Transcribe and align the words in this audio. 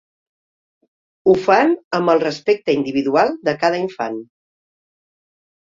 Ho 1.29 1.35
fan 1.43 1.75
amb 1.99 2.15
el 2.15 2.23
respecte 2.25 2.75
individual 2.81 3.33
de 3.51 3.57
cada 3.67 3.85
infant. 3.87 4.21